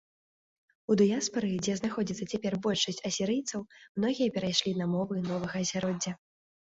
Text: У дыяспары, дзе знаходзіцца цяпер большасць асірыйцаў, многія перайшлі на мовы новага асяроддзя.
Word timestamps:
У 0.93 0.95
дыяспары, 1.01 1.49
дзе 1.67 1.75
знаходзіцца 1.81 2.25
цяпер 2.35 2.53
большасць 2.65 3.01
асірыйцаў, 3.09 3.61
многія 4.01 4.33
перайшлі 4.39 4.71
на 4.81 4.85
мовы 4.95 5.15
новага 5.33 5.55
асяроддзя. 5.67 6.11